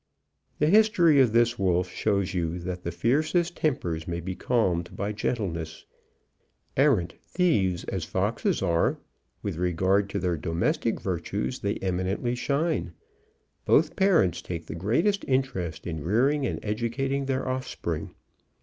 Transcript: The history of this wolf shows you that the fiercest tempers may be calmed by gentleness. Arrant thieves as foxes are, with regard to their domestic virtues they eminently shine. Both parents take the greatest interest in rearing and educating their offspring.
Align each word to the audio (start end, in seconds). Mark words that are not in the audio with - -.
The 0.57 0.69
history 0.71 1.19
of 1.21 1.31
this 1.31 1.59
wolf 1.59 1.91
shows 1.91 2.33
you 2.33 2.57
that 2.61 2.81
the 2.81 2.91
fiercest 2.91 3.55
tempers 3.55 4.07
may 4.07 4.19
be 4.19 4.33
calmed 4.35 4.95
by 4.95 5.11
gentleness. 5.11 5.85
Arrant 6.75 7.13
thieves 7.21 7.83
as 7.83 8.03
foxes 8.03 8.63
are, 8.63 8.97
with 9.43 9.57
regard 9.57 10.09
to 10.09 10.17
their 10.19 10.37
domestic 10.37 10.99
virtues 10.99 11.59
they 11.59 11.75
eminently 11.83 12.33
shine. 12.33 12.93
Both 13.65 13.95
parents 13.95 14.41
take 14.41 14.65
the 14.65 14.73
greatest 14.73 15.23
interest 15.27 15.85
in 15.85 16.03
rearing 16.03 16.47
and 16.47 16.57
educating 16.63 17.25
their 17.27 17.47
offspring. 17.47 18.15